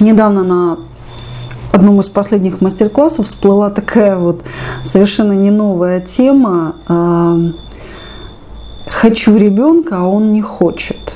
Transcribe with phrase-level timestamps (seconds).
[0.00, 0.78] недавно на
[1.72, 4.44] одном из последних мастер-классов всплыла такая вот
[4.82, 6.76] совершенно не новая тема.
[6.88, 7.52] Э,
[8.86, 11.14] Хочу ребенка, а он не хочет.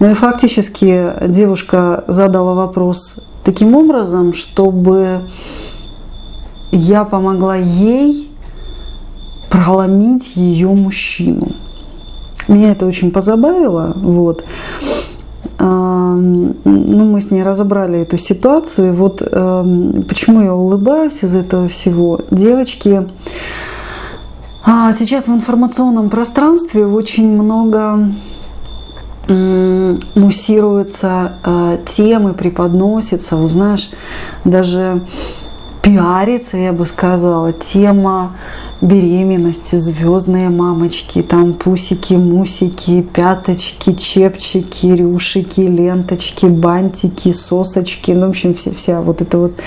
[0.00, 5.22] Ну и фактически девушка задала вопрос таким образом, чтобы
[6.70, 8.30] я помогла ей
[9.50, 11.52] проломить ее мужчину.
[12.48, 13.92] Меня это очень позабавило.
[13.96, 14.44] Вот.
[15.58, 16.54] Ну,
[17.04, 18.88] мы с ней разобрали эту ситуацию.
[18.88, 22.20] И вот почему я улыбаюсь из этого всего.
[22.30, 23.08] Девочки,
[24.64, 28.10] а, сейчас в информационном пространстве очень много
[30.14, 33.90] муссируются э, темы, преподносится, вот
[34.44, 35.02] даже
[35.88, 38.32] пиарится, я бы сказала, тема
[38.80, 48.54] беременности, звездные мамочки, там пусики, мусики, пяточки, чепчики, рюшики, ленточки, бантики, сосочки, ну, в общем,
[48.54, 49.58] вся, вся вот это вот э,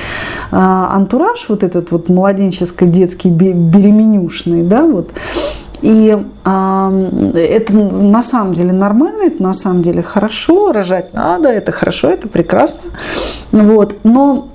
[0.51, 5.11] антураж, вот этот вот младенческо-детский беременюшный, да, вот,
[5.81, 6.15] и
[6.45, 12.09] э, это на самом деле нормально, это на самом деле хорошо, рожать надо, это хорошо,
[12.09, 12.91] это прекрасно.
[13.51, 13.95] Вот.
[14.03, 14.50] Но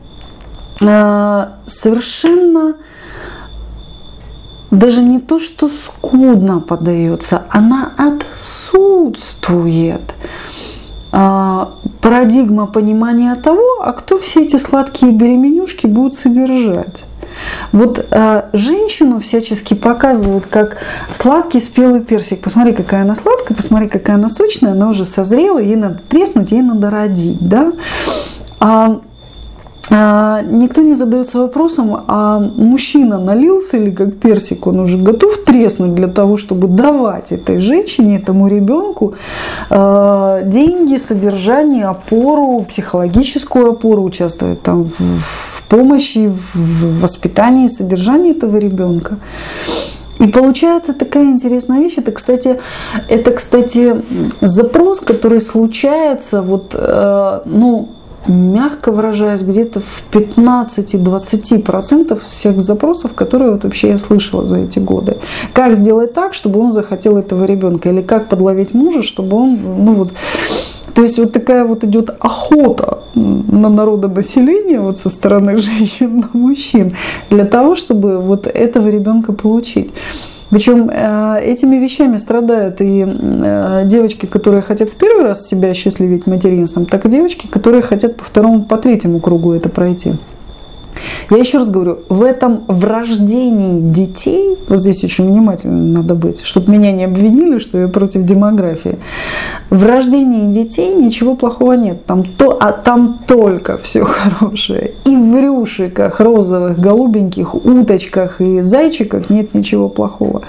[0.79, 2.77] совершенно
[4.71, 10.15] даже не то, что скудно подается, она отсутствует.
[11.13, 17.05] А, парадигма понимания того, а кто все эти сладкие беременюшки будут содержать.
[17.73, 20.79] Вот э, женщину всячески показывают как
[21.13, 22.41] сладкий спелый персик.
[22.41, 26.63] Посмотри, какая она сладкая, посмотри, какая она сочная, она уже созрела, ей надо треснуть, ей
[26.63, 27.39] надо родить.
[27.41, 27.73] Да?
[28.59, 29.01] А,
[29.91, 36.09] никто не задается вопросом, а мужчина налился или как персик, он уже готов треснуть для
[36.09, 39.15] того, чтобы давать этой женщине, этому ребенку
[39.71, 49.19] а, деньги, содержание, опору, психологическую опору, участвовать там в помощи, в воспитании, содержании этого ребенка.
[50.19, 51.95] И получается такая интересная вещь.
[51.99, 52.59] Это, кстати,
[53.09, 54.03] это, кстати,
[54.41, 57.91] запрос, который случается вот, э, ну,
[58.29, 65.17] мягко выражаясь, где-то в 15-20% всех запросов, которые вот вообще я слышала за эти годы.
[65.53, 67.89] Как сделать так, чтобы он захотел этого ребенка?
[67.91, 70.13] Или как подловить мужа, чтобы он, ну вот,
[70.95, 76.93] то есть вот такая вот идет охота на народонаселение вот со стороны женщин на мужчин
[77.29, 79.91] для того, чтобы вот этого ребенка получить.
[80.51, 86.27] Причем э, этими вещами страдают и э, девочки, которые хотят в первый раз себя счастливить
[86.27, 90.13] материнством, так и девочки, которые хотят по второму, по третьему кругу это пройти.
[91.31, 96.73] Я еще раз говорю, в этом врождении детей, вот здесь очень внимательно надо быть, чтобы
[96.73, 98.99] меня не обвинили, что я против демографии.
[99.71, 102.07] В рождении детей ничего плохого нет.
[102.07, 104.93] Там, то, а там только все хорошее.
[105.05, 110.43] И в рюшиках розовых, голубеньких, уточках и зайчиках нет ничего плохого.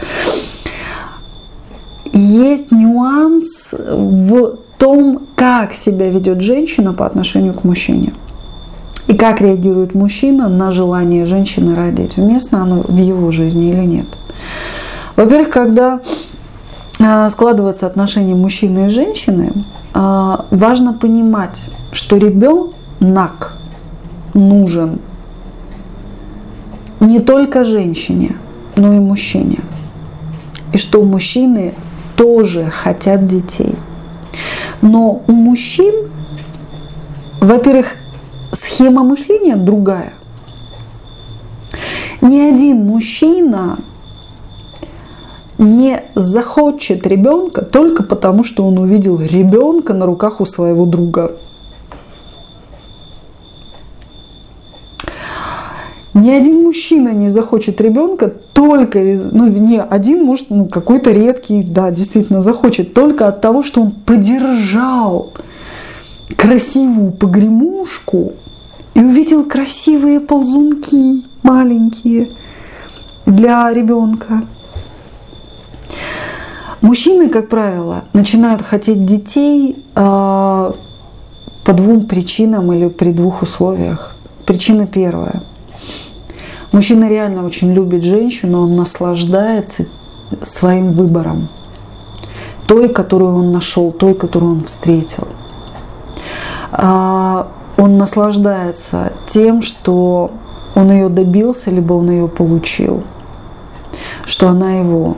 [2.14, 8.14] Есть нюанс в том, как себя ведет женщина по отношению к мужчине.
[9.08, 14.08] И как реагирует мужчина на желание женщины родить, уместно оно в его жизни или нет.
[15.16, 16.02] Во-первых, когда
[17.00, 19.54] а, складываются отношения мужчины и женщины,
[19.94, 23.54] а, важно понимать, что ребенок
[24.34, 25.00] нужен
[27.00, 28.36] не только женщине,
[28.76, 29.60] но и мужчине.
[30.74, 31.74] И что мужчины
[32.16, 33.76] тоже хотят детей.
[34.82, 35.94] Но у мужчин,
[37.40, 37.96] во-первых,
[38.52, 40.14] схема мышления другая.
[42.22, 43.80] Ни один мужчина
[45.58, 51.34] не захочет ребенка только потому, что он увидел ребенка на руках у своего друга.
[56.14, 61.62] Ни один мужчина не захочет ребенка только из, ну не один, может, ну какой-то редкий,
[61.62, 65.32] да, действительно захочет, только от того, что он поддержал
[66.36, 68.34] красивую погремушку
[68.94, 72.30] и увидел красивые ползунки маленькие
[73.26, 74.44] для ребенка.
[76.82, 80.72] Мужчины, как правило, начинают хотеть детей э,
[81.64, 84.16] по двум причинам или при двух условиях.
[84.46, 85.42] Причина первая.
[86.72, 89.88] Мужчина реально очень любит женщину, он наслаждается
[90.44, 91.48] своим выбором.
[92.68, 95.28] Той, которую он нашел, той, которую он встретил.
[96.72, 97.48] А,
[97.78, 100.32] он наслаждается тем, что
[100.76, 103.04] он ее добился, либо он ее получил,
[104.26, 105.18] что она его.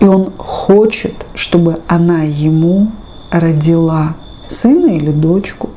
[0.00, 2.92] И он хочет, чтобы она ему
[3.30, 4.14] родила
[4.48, 5.70] сына или дочку.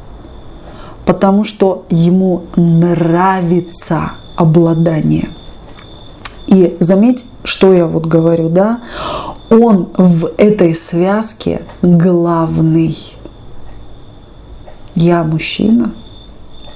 [1.06, 5.30] потому что ему нравится обладание.
[6.48, 8.82] И заметь, что я вот говорю, да,
[9.50, 12.98] он в этой связке главный.
[14.96, 15.94] Я мужчина,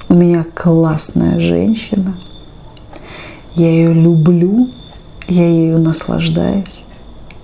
[0.08, 2.16] у меня классная женщина,
[3.56, 4.70] я ее люблю,
[5.28, 6.86] я ею наслаждаюсь,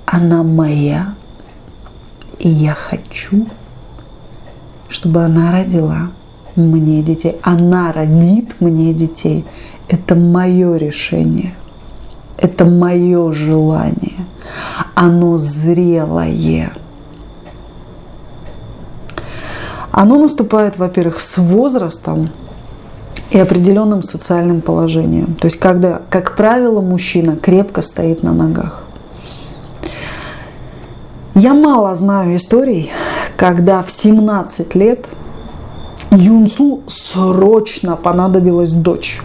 [0.06, 1.15] она моя,
[2.39, 3.47] и я хочу,
[4.89, 6.09] чтобы она родила
[6.56, 7.38] мне детей.
[7.44, 9.45] Она родит мне детей.
[9.88, 11.53] Это мое решение.
[12.38, 14.25] Это мое желание.
[14.95, 16.74] Оно зрелое.
[19.91, 22.29] Оно наступает, во-первых, с возрастом
[23.29, 25.35] и определенным социальным положением.
[25.35, 28.83] То есть, когда, как правило, мужчина крепко стоит на ногах.
[31.33, 32.91] Я мало знаю историй,
[33.38, 35.07] когда в 17 лет
[36.11, 39.21] Юнцу срочно понадобилась дочь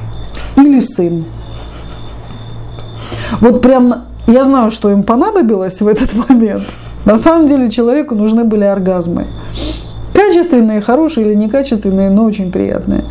[0.56, 1.24] или сын.
[3.40, 6.64] Вот прям я знаю, что им понадобилось в этот момент.
[7.04, 9.26] На самом деле человеку нужны были оргазмы.
[10.26, 13.05] Качественные, хорошие или некачественные, но очень приятные.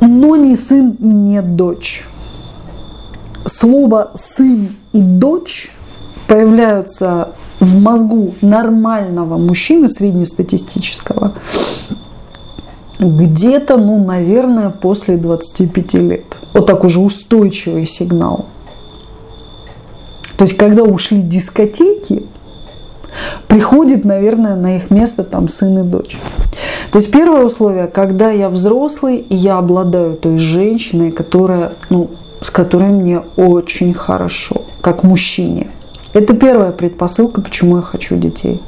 [0.00, 2.06] Но не сын и не дочь.
[3.46, 5.70] Слово сын и дочь
[6.28, 11.32] появляются в мозгу нормального мужчины среднестатистического
[12.98, 16.36] где-то, ну, наверное, после 25 лет.
[16.52, 18.46] Вот так уже устойчивый сигнал.
[20.36, 22.24] То есть, когда ушли дискотеки,
[23.48, 26.18] приходит, наверное, на их место там сын и дочь.
[26.90, 32.10] То есть первое условие, когда я взрослый, и я обладаю той женщиной, которая, ну,
[32.40, 35.68] с которой мне очень хорошо, как мужчине.
[36.12, 38.60] Это первая предпосылка, почему я хочу детей.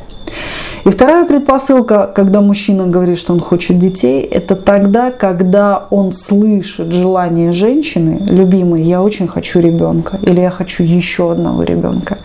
[0.85, 6.93] И вторая предпосылка, когда мужчина говорит, что он хочет детей, это тогда, когда он слышит
[6.93, 12.19] желание женщины, любимый, я очень хочу ребенка, или я хочу еще одного ребенка.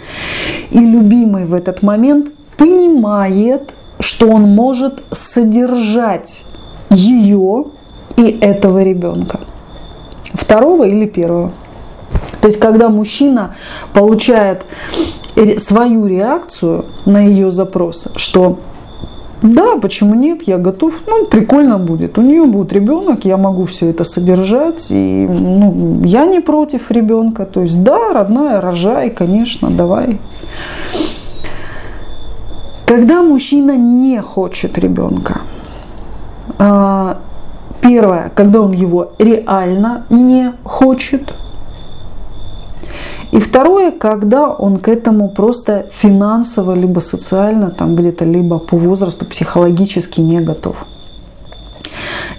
[0.71, 6.43] И любимый в этот момент понимает, что он может содержать
[6.89, 7.65] ее
[8.17, 9.39] и этого ребенка.
[10.33, 11.53] Второго или первого.
[12.41, 13.55] То есть, когда мужчина
[13.93, 14.65] получает
[15.57, 18.59] свою реакцию на ее запрос, что
[19.41, 22.17] да, почему нет, я готов, ну, прикольно будет.
[22.17, 27.45] У нее будет ребенок, я могу все это содержать, и ну, я не против ребенка.
[27.45, 30.19] То есть, да, родная, рожай, конечно, давай.
[32.85, 35.41] Когда мужчина не хочет ребенка,
[36.57, 37.19] а,
[37.79, 41.33] первое, когда он его реально не хочет–
[43.31, 49.25] и второе, когда он к этому просто финансово, либо социально, там где-то, либо по возрасту
[49.25, 50.85] психологически не готов.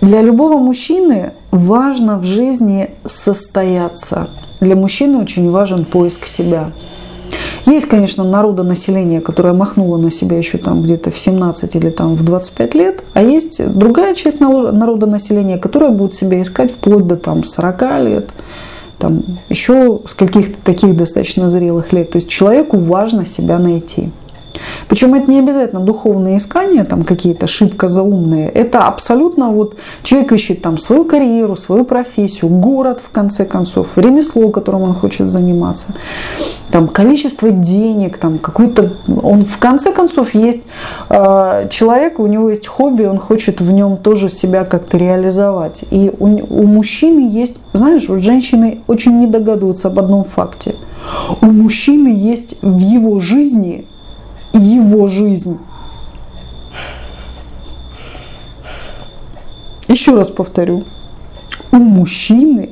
[0.00, 4.30] Для любого мужчины важно в жизни состояться.
[4.60, 6.72] Для мужчины очень важен поиск себя.
[7.66, 12.24] Есть, конечно, народонаселение, которое махнуло на себя еще там где-то в 17 или там в
[12.24, 17.82] 25 лет, а есть другая часть народонаселения, которая будет себя искать вплоть до там 40
[18.00, 18.30] лет,
[19.00, 22.10] там, еще с каких-то таких достаточно зрелых лет.
[22.10, 24.10] То есть человеку важно себя найти.
[24.88, 28.48] Причем это не обязательно духовные искания, там какие-то шибко заумные.
[28.48, 34.50] Это абсолютно вот человек ищет там свою карьеру, свою профессию, город в конце концов, ремесло,
[34.50, 35.94] которым он хочет заниматься,
[36.70, 38.92] там количество денег, там какой-то...
[39.22, 40.66] Он в конце концов есть
[41.08, 45.84] э, человек, у него есть хобби, он хочет в нем тоже себя как-то реализовать.
[45.90, 50.76] И у, у мужчины есть, знаешь, вот женщины очень не догадываются об одном факте.
[51.40, 53.86] У мужчины есть в его жизни
[54.52, 55.58] его жизнь.
[59.88, 60.84] Еще раз повторю,
[61.72, 62.70] у мужчины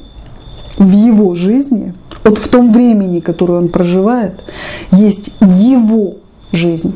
[0.76, 4.44] в его жизни, вот в том времени, которое он проживает,
[4.92, 6.14] есть его
[6.52, 6.94] жизнь.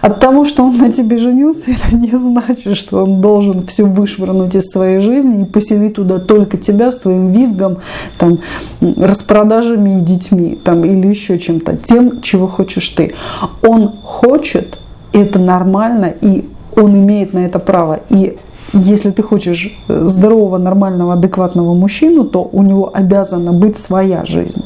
[0.00, 4.54] От того, что он на тебе женился, это не значит, что он должен все вышвырнуть
[4.54, 7.78] из своей жизни и поселить туда только тебя с твоим визгом,
[8.18, 8.40] там,
[8.80, 13.14] распродажами и детьми, там, или еще чем-то, тем, чего хочешь ты.
[13.62, 14.78] Он хочет,
[15.12, 18.00] это нормально, и он имеет на это право.
[18.08, 18.36] И
[18.72, 24.64] если ты хочешь э, здорового, нормального, адекватного мужчину, то у него обязана быть своя жизнь.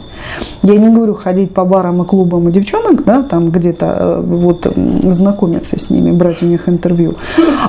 [0.62, 4.66] Я не говорю ходить по барам и клубам и девчонок, да, там где-то э, вот
[5.04, 7.16] знакомиться с ними, брать у них интервью.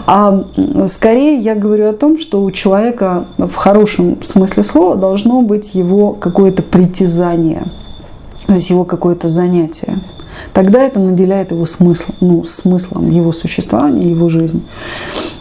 [0.06, 0.44] А
[0.88, 6.13] скорее я говорю о том, что у человека в хорошем смысле слова должно быть его
[6.13, 7.65] какое-то притязание,
[8.46, 10.00] то есть его какое-то занятие
[10.53, 14.62] тогда это наделяет его смыслом, ну, смыслом его существования, его жизни.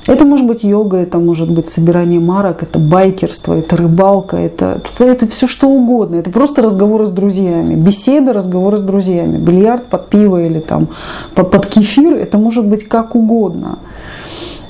[0.06, 5.26] Это может быть йога, это может быть собирание марок, это байкерство, это рыбалка, это, это
[5.26, 6.16] все что угодно.
[6.16, 9.38] Это просто разговоры с друзьями, беседа, разговоры с друзьями.
[9.38, 10.88] Бильярд под пиво или там
[11.34, 13.80] под, под кефир, это может быть как угодно.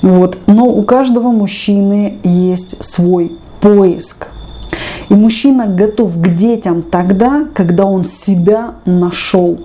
[0.01, 0.37] Вот.
[0.47, 4.29] Но у каждого мужчины есть свой поиск.
[5.09, 9.59] И мужчина готов к детям тогда, когда он себя нашел.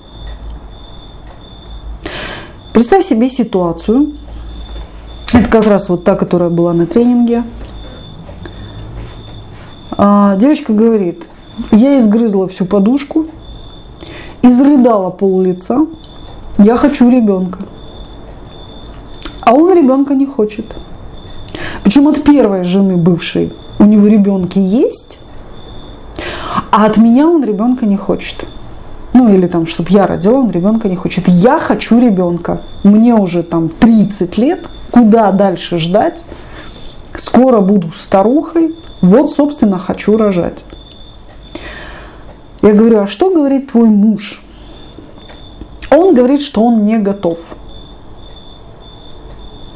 [2.73, 4.13] Представь себе ситуацию,
[5.53, 7.45] как раз вот та, которая была на тренинге.
[9.91, 11.29] А, девочка говорит,
[11.71, 13.27] я изгрызла всю подушку,
[14.41, 15.87] изрыдала пол лица,
[16.57, 17.59] я хочу ребенка.
[19.43, 20.75] А он ребенка не хочет.
[21.85, 25.19] Причем от первой жены бывшей у него ребенки есть,
[26.71, 28.47] а от меня он ребенка не хочет.
[29.13, 31.29] Ну или там, чтобы я родила, он ребенка не хочет.
[31.29, 32.63] Я хочу ребенка.
[32.85, 36.23] Мне уже там 30 лет, куда дальше ждать?
[37.17, 40.63] Скоро буду старухой, вот, собственно, хочу рожать.
[42.63, 44.41] Я говорю, а что говорит твой муж?
[45.91, 47.41] Он говорит, что он не готов.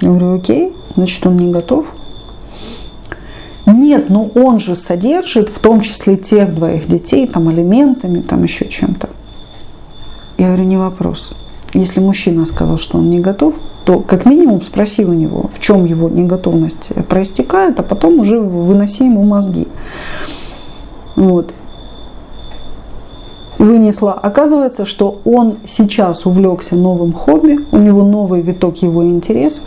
[0.01, 1.95] Я говорю, окей, значит, он не готов.
[3.67, 8.69] Нет, но он же содержит в том числе тех двоих детей, там, алиментами, там еще
[8.69, 9.09] чем-то.
[10.39, 11.33] Я говорю, не вопрос.
[11.75, 15.85] Если мужчина сказал, что он не готов, то как минимум спроси у него, в чем
[15.85, 19.69] его неготовность проистекает, а потом уже выноси ему мозги.
[21.15, 21.55] Вот.
[23.59, 24.13] Вынесла.
[24.13, 29.65] Оказывается, что он сейчас увлекся новым хобби, у него новый виток его интересов,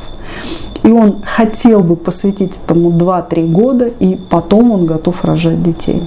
[0.84, 6.04] и он хотел бы посвятить этому 2-3 года, и потом он готов рожать детей.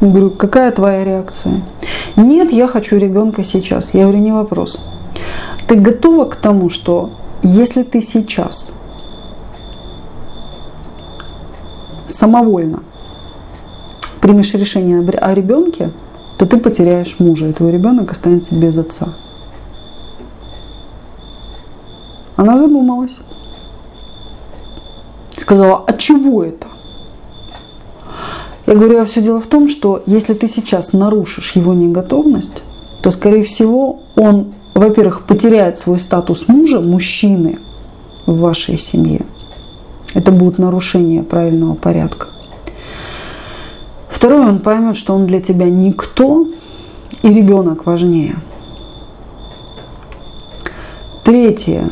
[0.00, 1.62] Говорю, какая твоя реакция?
[2.16, 3.94] Нет, я хочу ребенка сейчас.
[3.94, 4.84] Я говорю, не вопрос.
[5.66, 7.10] Ты готова к тому, что
[7.42, 8.72] если ты сейчас
[12.08, 12.82] самовольно
[14.20, 15.92] примешь решение о ребенке,
[16.38, 19.08] то ты потеряешь мужа, и твой ребенок останется без отца.
[22.36, 23.18] Она задумалась.
[25.32, 26.66] Сказала, а чего это?
[28.66, 32.62] Я говорю, а все дело в том, что если ты сейчас нарушишь его неготовность,
[33.00, 37.58] то, скорее всего, он во-первых, потеряет свой статус мужа, мужчины
[38.26, 39.22] в вашей семье.
[40.14, 42.26] Это будет нарушение правильного порядка.
[44.08, 46.46] Второе, он поймет, что он для тебя никто,
[47.22, 48.36] и ребенок важнее.
[51.24, 51.90] Третье,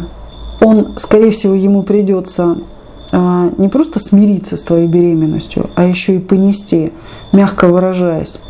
[0.60, 2.58] он, скорее всего, ему придется
[3.12, 6.92] а, не просто смириться с твоей беременностью, а еще и понести,
[7.32, 8.40] мягко выражаясь,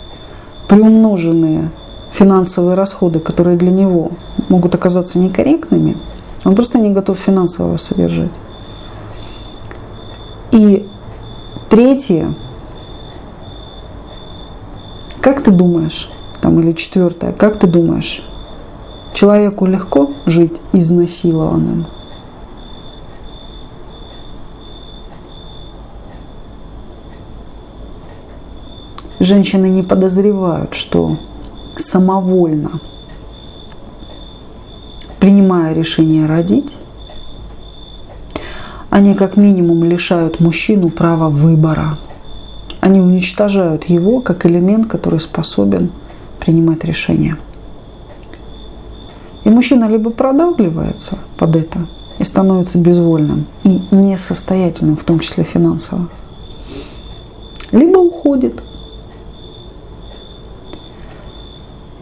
[0.68, 1.70] приумноженные
[2.14, 4.12] финансовые расходы, которые для него
[4.48, 5.96] могут оказаться некорректными,
[6.44, 8.32] он просто не готов финансово содержать.
[10.52, 10.88] И
[11.68, 12.34] третье,
[15.20, 16.08] как ты думаешь,
[16.40, 18.24] там или четвертое, как ты думаешь,
[19.12, 21.86] человеку легко жить изнасилованным?
[29.18, 31.16] Женщины не подозревают, что
[31.76, 32.80] самовольно,
[35.18, 36.76] принимая решение родить,
[38.90, 41.98] они как минимум лишают мужчину права выбора.
[42.80, 45.90] Они уничтожают его как элемент, который способен
[46.38, 47.36] принимать решения.
[49.42, 51.86] И мужчина либо продавливается под это
[52.18, 56.08] и становится безвольным и несостоятельным, в том числе финансово,
[57.72, 58.62] либо уходит–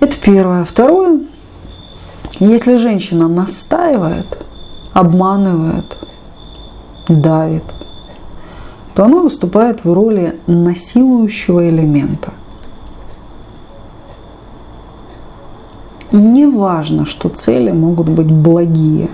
[0.02, 0.64] Это первое.
[0.64, 1.21] Второе,
[2.40, 4.37] если женщина настаивает,
[4.92, 5.97] обманывает,
[7.06, 7.62] давит,
[8.97, 12.32] то она выступает в роли насилующего элемента.
[16.11, 19.09] Не важно, что цели могут быть благие.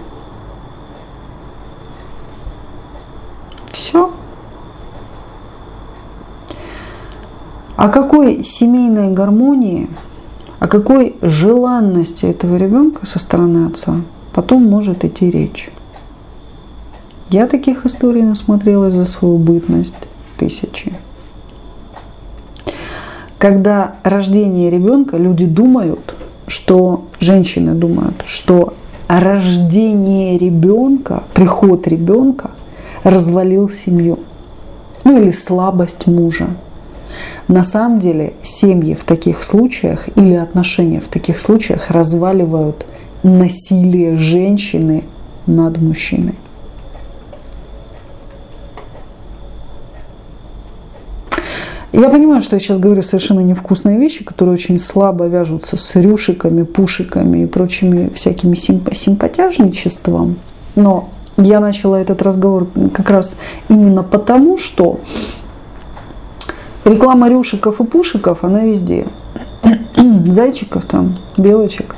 [3.66, 4.10] Все.
[7.76, 9.90] О какой семейной гармонии–
[10.58, 13.96] о какой желанности этого ребенка со стороны отца
[14.32, 15.70] потом может идти речь.
[17.30, 19.94] Я таких историй насмотрелась за свою бытность
[20.38, 20.92] тысячи.
[23.38, 26.14] Когда рождение ребенка, люди думают,
[26.46, 28.74] что женщины думают, что
[29.06, 32.50] рождение ребенка, приход ребенка
[33.04, 34.18] развалил семью.
[35.04, 36.48] Ну или слабость мужа.
[37.48, 42.86] На самом деле семьи в таких случаях или отношения в таких случаях разваливают
[43.22, 45.04] насилие женщины
[45.46, 46.34] над мужчиной.
[51.92, 56.62] Я понимаю, что я сейчас говорю совершенно невкусные вещи, которые очень слабо вяжутся с рюшиками,
[56.62, 60.36] пушиками и прочими всякими симп- симпатяжничеством.
[60.76, 63.36] Но я начала этот разговор как раз
[63.68, 65.00] именно потому, что
[66.84, 69.06] реклама рюшиков и пушиков, она везде.
[70.24, 71.96] Зайчиков там, белочек.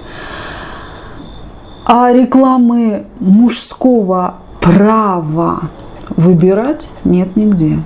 [1.85, 5.71] А рекламы мужского права
[6.09, 7.83] выбирать нет нигде.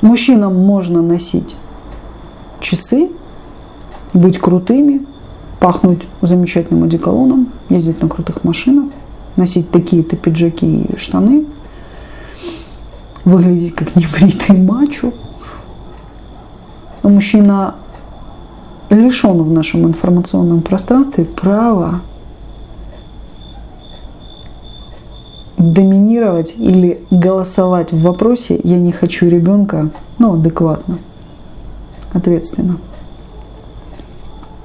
[0.00, 1.56] Мужчинам можно носить
[2.60, 3.10] часы,
[4.12, 5.06] быть крутыми,
[5.60, 8.86] пахнуть замечательным одеколоном, ездить на крутых машинах,
[9.36, 11.46] носить такие-то пиджаки и штаны,
[13.26, 15.12] выглядеть как небритый мачо.
[17.02, 17.74] Но мужчина
[18.88, 22.00] лишен в нашем информационном пространстве права
[25.58, 30.98] доминировать или голосовать в вопросе «я не хочу ребенка», ну, адекватно,
[32.12, 32.78] ответственно.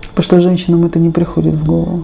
[0.09, 2.03] Потому что женщинам это не приходит в голову.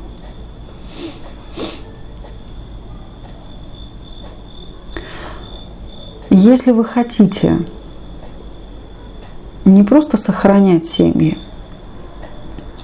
[6.48, 7.60] Если вы хотите
[9.66, 11.38] не просто сохранять семьи,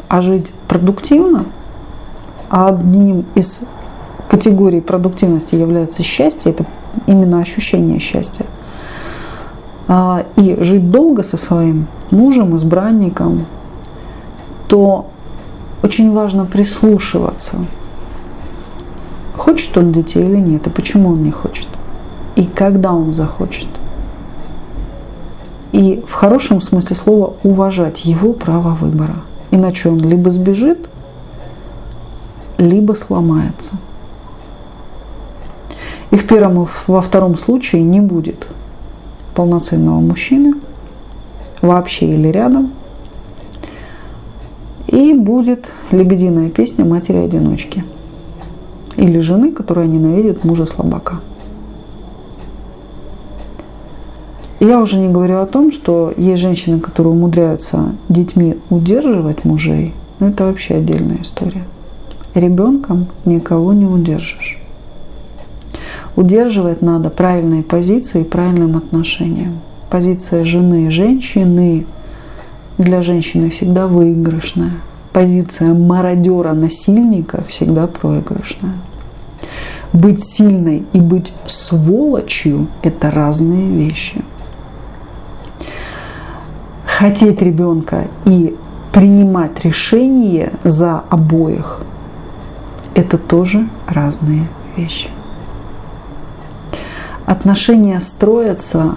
[0.09, 1.45] а жить продуктивно,
[2.49, 3.61] а одним из
[4.27, 6.65] категорий продуктивности является счастье, это
[7.07, 8.45] именно ощущение счастья,
[9.87, 13.45] а, и жить долго со своим мужем, избранником,
[14.67, 15.07] то
[15.81, 17.65] очень важно прислушиваться.
[19.37, 21.69] Хочет он детей или нет, и почему он не хочет,
[22.35, 23.67] и когда он захочет.
[25.71, 29.15] И в хорошем смысле слова уважать его право выбора.
[29.51, 30.89] Иначе он либо сбежит,
[32.57, 33.71] либо сломается.
[36.11, 38.45] И в первом и во втором случае не будет
[39.33, 40.53] полноценного мужчины
[41.61, 42.71] вообще или рядом.
[44.87, 47.83] И будет лебединая песня матери-одиночки.
[48.95, 50.67] Или жены, которая ненавидит мужа
[54.63, 59.93] Я уже не говорю о том, что есть женщины, которые умудряются детьми удерживать мужей.
[60.19, 61.65] Но это вообще отдельная история.
[62.33, 64.57] Ребенком никого не удержишь
[66.15, 69.59] удерживать надо правильные позиции и правильным отношением.
[69.89, 71.85] Позиция жены и женщины
[72.77, 74.73] для женщины всегда выигрышная.
[75.11, 78.73] Позиция мародера-насильника всегда проигрышная.
[79.91, 84.23] Быть сильной и быть сволочью– это разные вещи.
[86.99, 88.55] Хотеть ребенка и
[88.91, 91.81] принимать решение за обоих–
[92.93, 95.09] это тоже разные вещи.
[97.25, 98.95] Отношения строятся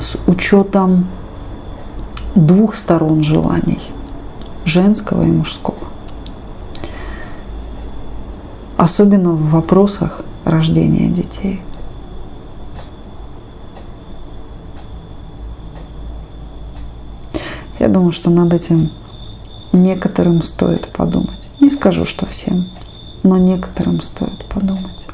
[0.00, 1.06] с учетом
[2.34, 3.80] двух сторон желаний,
[4.64, 5.78] женского и мужского.
[8.76, 11.62] Особенно в вопросах рождения детей.
[17.79, 18.90] Я думаю, что над этим
[19.72, 21.48] некоторым стоит подумать.
[21.60, 22.68] Не скажу, что всем,
[23.22, 25.06] но некоторым стоит подумать.